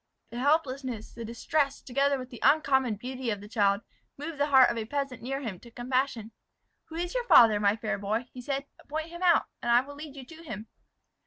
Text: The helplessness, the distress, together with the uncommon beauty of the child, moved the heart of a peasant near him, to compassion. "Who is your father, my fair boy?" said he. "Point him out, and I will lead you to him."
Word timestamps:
The 0.31 0.39
helplessness, 0.39 1.13
the 1.13 1.23
distress, 1.23 1.79
together 1.79 2.17
with 2.17 2.31
the 2.31 2.39
uncommon 2.41 2.95
beauty 2.95 3.29
of 3.29 3.39
the 3.39 3.47
child, 3.47 3.81
moved 4.17 4.39
the 4.39 4.47
heart 4.47 4.71
of 4.71 4.77
a 4.79 4.85
peasant 4.85 5.21
near 5.21 5.41
him, 5.41 5.59
to 5.59 5.69
compassion. 5.69 6.31
"Who 6.85 6.95
is 6.95 7.13
your 7.13 7.27
father, 7.27 7.59
my 7.59 7.75
fair 7.75 7.99
boy?" 7.99 8.25
said 8.41 8.61
he. 8.63 8.87
"Point 8.89 9.09
him 9.09 9.21
out, 9.21 9.45
and 9.61 9.71
I 9.71 9.81
will 9.81 9.93
lead 9.93 10.15
you 10.15 10.25
to 10.25 10.41
him." 10.43 10.69